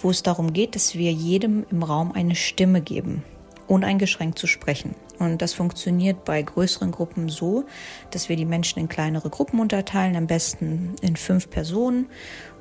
wo 0.00 0.10
es 0.10 0.22
darum 0.22 0.52
geht, 0.52 0.74
dass 0.74 0.94
wir 0.94 1.12
jedem 1.12 1.64
im 1.70 1.82
Raum 1.82 2.12
eine 2.12 2.34
Stimme 2.34 2.80
geben, 2.80 3.22
uneingeschränkt 3.66 4.38
zu 4.38 4.46
sprechen. 4.46 4.94
Und 5.18 5.42
das 5.42 5.54
funktioniert 5.54 6.24
bei 6.24 6.42
größeren 6.42 6.90
Gruppen 6.90 7.28
so, 7.28 7.64
dass 8.10 8.28
wir 8.28 8.36
die 8.36 8.44
Menschen 8.44 8.80
in 8.80 8.88
kleinere 8.88 9.30
Gruppen 9.30 9.60
unterteilen, 9.60 10.16
am 10.16 10.26
besten 10.26 10.94
in 11.00 11.16
fünf 11.16 11.50
Personen, 11.50 12.06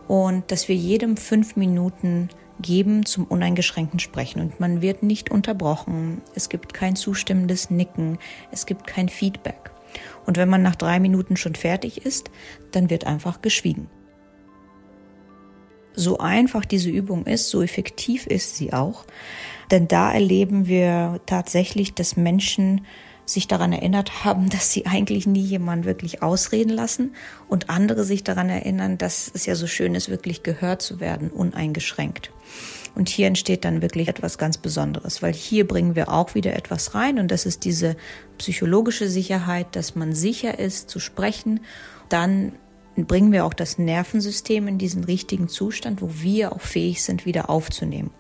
und 0.08 0.52
dass 0.52 0.68
wir 0.68 0.76
jedem 0.76 1.16
fünf 1.18 1.56
Minuten 1.56 2.30
geben 2.62 3.06
zum 3.06 3.26
uneingeschränkten 3.26 4.00
Sprechen. 4.00 4.42
Und 4.42 4.60
man 4.60 4.82
wird 4.82 5.04
nicht 5.04 5.32
unterbrochen, 5.32 6.22
es 6.36 6.50
gibt 6.50 6.74
kein 6.74 6.96
zustimmendes 6.96 7.70
Nicken, 7.70 8.20
es 8.52 8.66
gibt 8.66 8.86
kein 8.88 9.10
Feedback. 9.10 9.72
Und 10.26 10.38
wenn 10.38 10.50
man 10.50 10.62
nach 10.62 10.76
drei 10.76 11.00
Minuten 11.00 11.38
schon 11.38 11.56
fertig 11.56 12.06
ist, 12.06 12.30
dann 12.72 12.90
wird 12.90 13.06
einfach 13.06 13.42
geschwiegen. 13.42 13.90
So 15.96 16.18
einfach 16.18 16.66
diese 16.66 16.90
Übung 16.90 17.26
ist, 17.26 17.50
so 17.50 17.62
effektiv 17.62 18.26
ist 18.26 18.56
sie 18.56 18.74
auch. 18.74 19.06
Denn 19.74 19.88
da 19.88 20.14
erleben 20.14 20.68
wir 20.68 21.20
tatsächlich, 21.26 21.96
dass 21.96 22.16
Menschen 22.16 22.86
sich 23.26 23.48
daran 23.48 23.74
erinnert 23.74 24.24
haben, 24.24 24.50
dass 24.52 24.72
sie 24.72 24.86
eigentlich 24.86 25.26
nie 25.26 25.42
jemanden 25.42 25.86
wirklich 25.86 26.22
ausreden 26.22 26.70
lassen 26.70 27.16
und 27.50 27.72
andere 27.72 28.04
sich 28.04 28.24
daran 28.24 28.50
erinnern, 28.50 29.00
dass 29.00 29.32
es 29.34 29.48
ja 29.48 29.56
so 29.56 29.66
schön 29.66 29.96
ist, 29.96 30.10
wirklich 30.10 30.44
gehört 30.44 30.84
zu 30.84 31.00
werden, 31.00 31.32
uneingeschränkt. 31.32 32.32
Und 32.94 33.10
hier 33.10 33.26
entsteht 33.26 33.66
dann 33.66 33.82
wirklich 33.82 34.08
etwas 34.08 34.38
ganz 34.38 34.60
Besonderes, 34.60 35.24
weil 35.24 35.34
hier 35.34 35.68
bringen 35.68 35.96
wir 35.96 36.10
auch 36.10 36.36
wieder 36.36 36.56
etwas 36.56 36.94
rein 36.94 37.18
und 37.18 37.32
das 37.32 37.48
ist 37.48 37.66
diese 37.66 37.96
psychologische 38.38 39.10
Sicherheit, 39.10 39.76
dass 39.76 39.96
man 39.96 40.14
sicher 40.14 40.60
ist 40.60 40.92
zu 40.92 41.00
sprechen. 41.00 41.62
Dann 42.10 42.52
bringen 42.96 43.32
wir 43.32 43.46
auch 43.46 43.56
das 43.56 43.80
Nervensystem 43.80 44.68
in 44.68 44.78
diesen 44.78 45.06
richtigen 45.06 45.48
Zustand, 45.48 46.04
wo 46.04 46.12
wir 46.22 46.52
auch 46.52 46.62
fähig 46.62 47.02
sind, 47.02 47.26
wieder 47.26 47.50
aufzunehmen. 47.50 48.12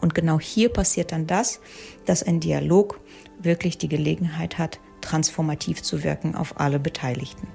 Und 0.00 0.14
genau 0.14 0.40
hier 0.40 0.70
passiert 0.70 1.12
dann 1.12 1.26
das, 1.26 1.60
dass 2.06 2.22
ein 2.22 2.40
Dialog 2.40 3.00
wirklich 3.38 3.78
die 3.78 3.88
Gelegenheit 3.88 4.58
hat, 4.58 4.80
transformativ 5.00 5.82
zu 5.82 6.02
wirken 6.04 6.34
auf 6.34 6.58
alle 6.58 6.78
Beteiligten. 6.78 7.48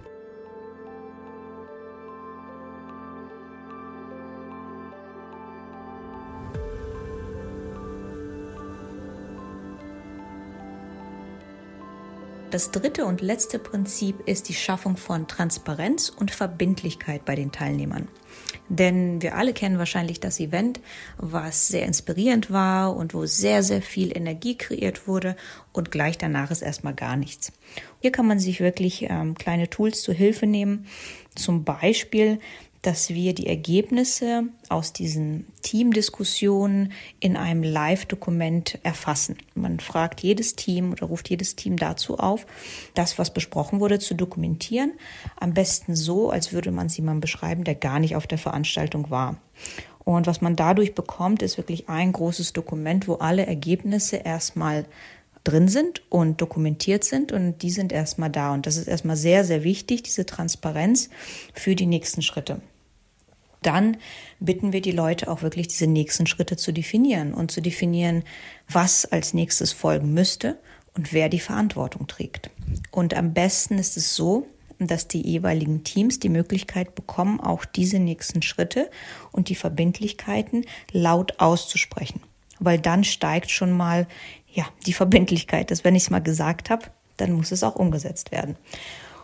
Das 12.52 12.72
dritte 12.72 13.06
und 13.06 13.22
letzte 13.22 13.60
Prinzip 13.60 14.28
ist 14.28 14.48
die 14.50 14.54
Schaffung 14.54 14.98
von 14.98 15.28
Transparenz 15.28 16.10
und 16.10 16.32
Verbindlichkeit 16.32 17.26
bei 17.26 17.36
den 17.36 17.52
Teilnehmern. 17.52 18.08
Denn 18.70 19.22
wir 19.22 19.36
alle 19.36 19.54
kennen 19.54 19.78
wahrscheinlich 19.78 20.20
das 20.20 20.40
Event, 20.40 20.80
was 21.18 21.68
sehr 21.68 21.86
inspirierend 21.86 22.52
war 22.52 22.96
und 22.96 23.14
wo 23.14 23.26
sehr, 23.26 23.64
sehr 23.64 23.82
viel 23.82 24.16
Energie 24.16 24.58
kreiert 24.58 25.08
wurde 25.08 25.36
und 25.74 25.92
gleich 25.92 26.18
danach 26.18 26.52
ist 26.52 26.62
erstmal 26.62 26.94
gar 26.94 27.16
nichts. 27.16 27.52
Hier 28.00 28.12
kann 28.12 28.28
man 28.28 28.40
sich 28.40 28.60
wirklich 28.60 29.08
ähm, 29.10 29.36
kleine 29.36 29.70
Tools 29.70 30.02
zur 30.02 30.14
Hilfe 30.14 30.46
nehmen. 30.46 30.88
Zum 31.36 31.64
Beispiel 31.64 32.40
dass 32.86 33.10
wir 33.10 33.34
die 33.34 33.48
Ergebnisse 33.48 34.44
aus 34.70 34.94
diesen 34.94 35.48
Teamdiskussionen 35.64 36.92
in 37.20 37.36
einem 37.36 37.64
Live-Dokument 37.64 38.78
erfassen. 38.84 39.38
Man 39.56 39.80
fragt 39.80 40.22
jedes 40.22 40.56
Team 40.56 40.92
oder 40.92 41.08
ruft 41.08 41.28
jedes 41.30 41.56
Team 41.56 41.78
dazu 41.78 42.20
auf, 42.20 42.46
das, 42.94 43.18
was 43.18 43.34
besprochen 43.34 43.80
wurde, 43.80 43.98
zu 43.98 44.14
dokumentieren. 44.14 44.94
Am 45.40 45.56
besten 45.56 45.96
so, 45.96 46.30
als 46.30 46.54
würde 46.54 46.72
man 46.72 46.86
es 46.86 46.98
jemandem 46.98 47.22
beschreiben, 47.22 47.64
der 47.64 47.74
gar 47.74 48.00
nicht 48.00 48.16
auf 48.16 48.28
der 48.28 48.38
Veranstaltung 48.38 49.10
war. 49.10 49.38
Und 50.04 50.28
was 50.28 50.42
man 50.42 50.56
dadurch 50.56 50.94
bekommt, 50.94 51.42
ist 51.42 51.58
wirklich 51.58 51.90
ein 51.90 52.12
großes 52.12 52.54
Dokument, 52.54 53.08
wo 53.08 53.16
alle 53.16 53.48
Ergebnisse 53.48 54.18
erstmal 54.18 54.86
drin 55.44 55.68
sind 55.68 56.04
und 56.12 56.40
dokumentiert 56.40 57.04
sind 57.04 57.32
und 57.32 57.64
die 57.64 57.72
sind 57.72 57.92
erstmal 57.92 58.30
da. 58.30 58.54
Und 58.54 58.68
das 58.68 58.78
ist 58.78 58.88
erstmal 58.88 59.18
sehr, 59.18 59.44
sehr 59.44 59.64
wichtig, 59.64 60.04
diese 60.04 60.28
Transparenz 60.28 61.10
für 61.56 61.74
die 61.74 61.88
nächsten 61.88 62.22
Schritte 62.22 62.62
dann 63.62 63.98
bitten 64.40 64.74
wir 64.74 64.82
die 64.82 64.92
Leute 64.92 65.30
auch 65.30 65.42
wirklich 65.42 65.68
diese 65.68 65.88
nächsten 65.88 66.28
Schritte 66.28 66.58
zu 66.58 66.72
definieren 66.72 67.34
und 67.34 67.52
zu 67.52 67.62
definieren, 67.62 68.24
was 68.70 69.06
als 69.06 69.34
nächstes 69.34 69.72
folgen 69.72 70.14
müsste 70.14 70.60
und 70.96 71.14
wer 71.14 71.30
die 71.30 71.40
Verantwortung 71.40 72.08
trägt. 72.08 72.50
Und 72.92 73.14
am 73.14 73.34
besten 73.34 73.78
ist 73.78 73.98
es 73.98 74.16
so, 74.16 74.48
dass 74.80 75.08
die 75.08 75.22
jeweiligen 75.22 75.84
Teams 75.84 76.20
die 76.20 76.30
Möglichkeit 76.30 76.96
bekommen, 76.96 77.40
auch 77.40 77.66
diese 77.66 78.00
nächsten 78.00 78.42
Schritte 78.42 78.90
und 79.32 79.50
die 79.50 79.56
Verbindlichkeiten 79.56 80.66
laut 80.92 81.40
auszusprechen. 81.40 82.22
Weil 82.60 82.80
dann 82.80 83.04
steigt 83.04 83.52
schon 83.52 83.72
mal 83.72 84.08
ja, 84.52 84.66
die 84.86 84.94
Verbindlichkeit, 84.94 85.72
dass 85.72 85.84
wenn 85.84 85.96
ich 85.96 86.04
es 86.04 86.10
mal 86.10 86.20
gesagt 86.20 86.70
habe, 86.70 86.88
dann 87.18 87.32
muss 87.34 87.52
es 87.52 87.64
auch 87.64 87.76
umgesetzt 87.76 88.32
werden. 88.32 88.58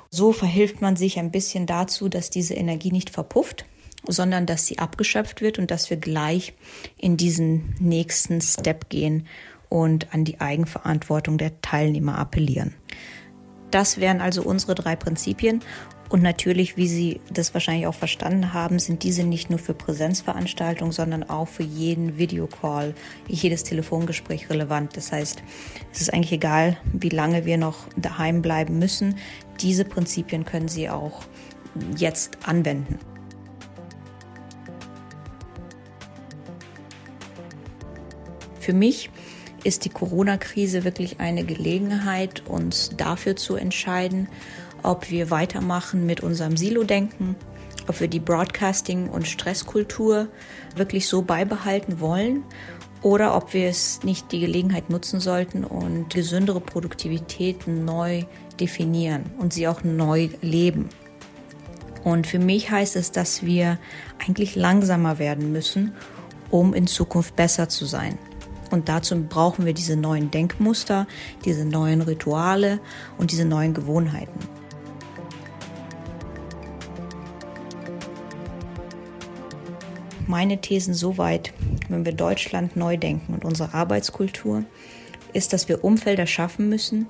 So 0.09 0.33
verhilft 0.33 0.81
man 0.81 0.95
sich 0.95 1.19
ein 1.19 1.31
bisschen 1.31 1.65
dazu, 1.65 2.09
dass 2.09 2.29
diese 2.29 2.53
Energie 2.53 2.91
nicht 2.91 3.09
verpufft, 3.09 3.65
sondern 4.07 4.45
dass 4.45 4.65
sie 4.65 4.79
abgeschöpft 4.79 5.41
wird 5.41 5.59
und 5.59 5.71
dass 5.71 5.89
wir 5.89 5.97
gleich 5.97 6.53
in 6.97 7.17
diesen 7.17 7.75
nächsten 7.79 8.41
Step 8.41 8.89
gehen 8.89 9.27
und 9.69 10.13
an 10.13 10.25
die 10.25 10.41
Eigenverantwortung 10.41 11.37
der 11.37 11.61
Teilnehmer 11.61 12.17
appellieren. 12.17 12.73
Das 13.71 13.99
wären 13.99 14.19
also 14.19 14.43
unsere 14.43 14.75
drei 14.75 14.95
Prinzipien. 14.95 15.61
Und 16.09 16.21
natürlich, 16.21 16.75
wie 16.75 16.89
Sie 16.89 17.21
das 17.31 17.53
wahrscheinlich 17.53 17.87
auch 17.87 17.95
verstanden 17.95 18.51
haben, 18.51 18.79
sind 18.79 19.03
diese 19.03 19.23
nicht 19.23 19.49
nur 19.49 19.59
für 19.59 19.73
Präsenzveranstaltungen, 19.73 20.91
sondern 20.91 21.23
auch 21.23 21.47
für 21.47 21.63
jeden 21.63 22.17
Videocall, 22.17 22.93
jedes 23.29 23.63
Telefongespräch 23.63 24.49
relevant. 24.49 24.97
Das 24.97 25.13
heißt, 25.13 25.41
es 25.93 26.01
ist 26.01 26.13
eigentlich 26.13 26.33
egal, 26.33 26.75
wie 26.91 27.07
lange 27.07 27.45
wir 27.45 27.57
noch 27.57 27.87
daheim 27.95 28.41
bleiben 28.41 28.77
müssen. 28.77 29.15
Diese 29.61 29.85
Prinzipien 29.85 30.43
können 30.43 30.67
Sie 30.67 30.89
auch 30.89 31.21
jetzt 31.95 32.39
anwenden. 32.45 32.99
Für 38.61 38.73
mich 38.73 39.09
ist 39.63 39.85
die 39.85 39.89
Corona-Krise 39.89 40.83
wirklich 40.83 41.19
eine 41.19 41.43
Gelegenheit, 41.43 42.43
uns 42.47 42.91
dafür 42.95 43.35
zu 43.35 43.55
entscheiden, 43.55 44.29
ob 44.83 45.09
wir 45.09 45.31
weitermachen 45.31 46.05
mit 46.05 46.21
unserem 46.21 46.57
Silo-Denken, 46.57 47.35
ob 47.87 47.99
wir 47.99 48.07
die 48.07 48.19
Broadcasting- 48.19 49.09
und 49.09 49.27
Stresskultur 49.27 50.27
wirklich 50.75 51.07
so 51.07 51.23
beibehalten 51.23 51.99
wollen 51.99 52.43
oder 53.01 53.35
ob 53.35 53.55
wir 53.55 53.67
es 53.67 54.03
nicht 54.03 54.31
die 54.31 54.41
Gelegenheit 54.41 54.91
nutzen 54.91 55.19
sollten 55.19 55.63
und 55.63 56.13
gesündere 56.13 56.61
Produktivität 56.61 57.67
neu 57.67 58.25
definieren 58.59 59.23
und 59.39 59.53
sie 59.53 59.67
auch 59.67 59.83
neu 59.83 60.29
leben. 60.43 60.89
Und 62.03 62.27
für 62.27 62.39
mich 62.39 62.69
heißt 62.69 62.95
es, 62.95 63.11
dass 63.11 63.43
wir 63.43 63.79
eigentlich 64.19 64.55
langsamer 64.55 65.17
werden 65.17 65.51
müssen, 65.51 65.93
um 66.51 66.75
in 66.75 66.85
Zukunft 66.85 67.35
besser 67.35 67.67
zu 67.67 67.85
sein. 67.85 68.19
Und 68.71 68.87
dazu 68.89 69.21
brauchen 69.21 69.65
wir 69.65 69.73
diese 69.73 69.97
neuen 69.97 70.31
Denkmuster, 70.31 71.05
diese 71.45 71.65
neuen 71.65 72.01
Rituale 72.01 72.79
und 73.17 73.31
diese 73.31 73.45
neuen 73.45 73.73
Gewohnheiten. 73.73 74.39
Meine 80.25 80.61
Thesen 80.61 80.93
soweit, 80.93 81.51
wenn 81.89 82.05
wir 82.05 82.13
Deutschland 82.13 82.77
neu 82.77 82.95
denken 82.95 83.33
und 83.33 83.43
unsere 83.43 83.73
Arbeitskultur, 83.73 84.63
ist, 85.33 85.51
dass 85.51 85.67
wir 85.67 85.83
Umfelder 85.83 86.25
schaffen 86.25 86.69
müssen, 86.69 87.07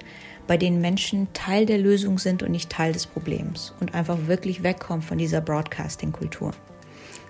bei 0.47 0.57
denen 0.57 0.81
Menschen 0.81 1.31
Teil 1.33 1.67
der 1.67 1.77
Lösung 1.77 2.17
sind 2.17 2.41
und 2.41 2.51
nicht 2.51 2.71
Teil 2.71 2.93
des 2.93 3.05
Problems 3.05 3.75
und 3.79 3.93
einfach 3.93 4.17
wirklich 4.25 4.63
wegkommen 4.63 5.03
von 5.03 5.19
dieser 5.19 5.41
Broadcasting-Kultur. 5.41 6.51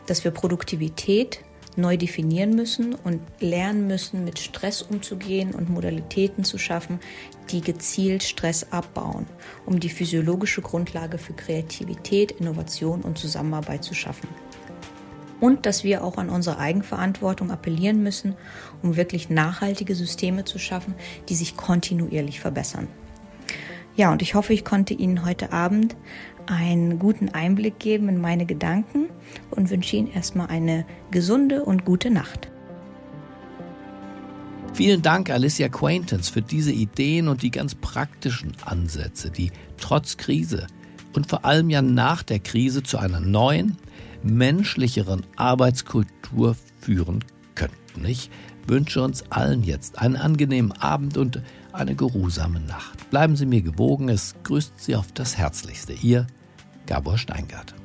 Dass 0.06 0.24
wir 0.24 0.32
Produktivität 0.32 1.42
neu 1.78 1.98
definieren 1.98 2.56
müssen 2.56 2.96
und 2.96 3.22
lernen 3.40 3.88
müssen, 3.88 4.24
mit 4.24 4.40
Stress 4.40 4.82
umzugehen 4.82 5.54
und 5.54 5.70
Modalitäten 5.70 6.44
zu 6.44 6.58
schaffen, 6.58 7.00
die 7.50 7.62
gezielt 7.62 8.24
Stress 8.24 8.72
abbauen, 8.72 9.26
um 9.66 9.80
die 9.80 9.90
physiologische 9.90 10.62
Grundlage 10.62 11.18
für 11.18 11.34
Kreativität, 11.34 12.32
Innovation 12.32 13.02
und 13.02 13.18
Zusammenarbeit 13.18 13.84
zu 13.84 13.94
schaffen. 13.94 14.28
Und 15.40 15.66
dass 15.66 15.84
wir 15.84 16.04
auch 16.04 16.18
an 16.18 16.30
unsere 16.30 16.60
Eigenverantwortung 16.60 17.50
appellieren 17.50 18.04
müssen, 18.04 18.36
um 18.84 18.96
wirklich 18.96 19.30
nachhaltige 19.30 19.96
Systeme 19.96 20.46
zu 20.46 20.60
schaffen, 20.60 20.94
die 21.30 21.36
sich 21.36 21.58
kontinuierlich 21.58 22.40
verbessern. 22.40 22.88
Ja, 23.96 24.12
und 24.12 24.22
ich 24.22 24.36
hoffe, 24.36 24.54
ich 24.54 24.64
konnte 24.64 24.94
Ihnen 24.94 25.26
heute 25.26 25.52
Abend 25.52 25.98
einen 26.48 27.00
guten 27.00 27.30
Einblick 27.30 27.80
geben 27.80 28.10
in 28.10 28.20
meine 28.20 28.46
Gedanken 28.46 29.10
und 29.50 29.70
wünsche 29.70 29.96
Ihnen 29.96 30.12
erstmal 30.12 30.48
eine 30.48 30.86
gesunde 31.12 31.64
und 31.64 31.86
gute 31.86 32.10
Nacht. 32.10 32.50
Vielen 34.74 35.02
Dank, 35.02 35.30
Alicia 35.30 35.68
Quaintance, 35.68 36.32
für 36.32 36.42
diese 36.42 36.72
Ideen 36.72 37.28
und 37.28 37.42
die 37.42 37.52
ganz 37.52 37.76
praktischen 37.76 38.54
Ansätze, 38.64 39.30
die 39.30 39.52
trotz 39.78 40.18
Krise 40.18 40.68
und 41.14 41.28
vor 41.28 41.44
allem 41.46 41.70
ja 41.70 41.82
nach 41.82 42.24
der 42.24 42.40
Krise 42.40 42.82
zu 42.82 42.98
einer 42.98 43.20
neuen, 43.20 43.78
menschlicheren 44.24 45.26
Arbeitskultur 45.36 46.56
führen 46.80 47.24
könnten. 47.56 48.06
Ich 48.06 48.30
wünsche 48.68 49.04
uns 49.04 49.24
allen 49.30 49.64
jetzt 49.64 50.00
einen 50.00 50.16
angenehmen 50.16 50.72
Abend 50.72 51.18
und 51.18 51.42
eine 51.74 51.96
geruhsame 51.96 52.60
Nacht. 52.60 53.10
Bleiben 53.10 53.36
Sie 53.36 53.46
mir 53.46 53.62
gewogen, 53.62 54.10
es 54.10 54.36
grüßt 54.44 54.80
Sie 54.82 54.96
auf 54.96 55.12
das 55.12 55.38
Herzlichste. 55.38 55.94
Ihr 55.94 56.28
Gabor 56.86 57.18
Steingart. 57.18 57.76